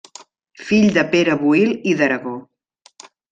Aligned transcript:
Fill 0.69 0.87
de 0.95 1.03
Pere 1.11 1.35
Boïl 1.41 1.75
i 1.93 1.95
d’Aragó. 2.01 2.33